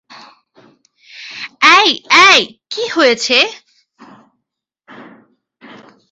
[1.63, 3.37] এ্যাই, এ্যাই, কী হয়েছে?